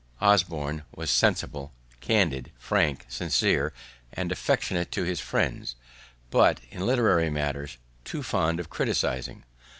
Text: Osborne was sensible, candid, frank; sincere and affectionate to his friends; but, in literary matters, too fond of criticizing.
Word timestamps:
Osborne 0.19 0.81
was 0.95 1.11
sensible, 1.11 1.71
candid, 1.99 2.51
frank; 2.57 3.05
sincere 3.07 3.71
and 4.11 4.31
affectionate 4.31 4.91
to 4.91 5.03
his 5.03 5.19
friends; 5.19 5.75
but, 6.31 6.59
in 6.71 6.83
literary 6.87 7.29
matters, 7.29 7.77
too 8.03 8.23
fond 8.23 8.59
of 8.59 8.67
criticizing. 8.67 9.43